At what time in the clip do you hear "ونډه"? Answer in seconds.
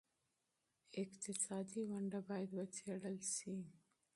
1.91-2.19